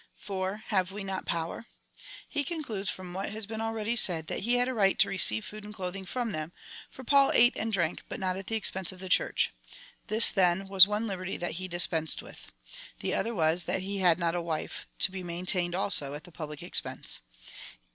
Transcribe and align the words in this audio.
4. 0.15 0.63
Have 0.69 0.91
we 0.91 1.03
not 1.03 1.27
power? 1.27 1.67
He 2.27 2.43
concludes 2.43 2.89
from 2.89 3.13
what 3.13 3.29
has 3.29 3.45
been 3.45 3.61
already 3.61 3.95
said, 3.95 4.25
that 4.25 4.39
he 4.39 4.55
had 4.55 4.67
a 4.67 4.73
right 4.73 4.97
to 4.97 5.07
receive 5.07 5.45
food 5.45 5.63
and 5.63 5.71
cloth 5.75 5.95
ing 5.95 6.07
from 6.07 6.31
them,^ 6.31 6.53
for 6.89 7.03
Paul 7.03 7.31
ate 7.35 7.55
and 7.55 7.71
drank, 7.71 8.01
but 8.09 8.19
not 8.19 8.35
at 8.35 8.47
the 8.47 8.55
ex 8.55 8.71
pense 8.71 8.91
of 8.91 8.99
the 8.99 9.09
Church. 9.09 9.53
This, 10.07 10.31
then, 10.31 10.67
was 10.67 10.87
one 10.87 11.05
liberty 11.05 11.37
that 11.37 11.57
he 11.61 11.67
dis 11.67 11.85
pensed 11.85 12.23
with. 12.23 12.51
The 13.01 13.13
other 13.13 13.35
was, 13.35 13.65
that 13.65 13.83
he 13.83 13.99
had 13.99 14.17
not 14.17 14.33
a 14.33 14.41
wife— 14.41 14.87
to 15.01 15.11
be 15.11 15.21
maintained, 15.21 15.75
also, 15.75 16.15
at 16.15 16.23
the 16.23 16.31
public 16.31 16.63
expense. 16.63 17.19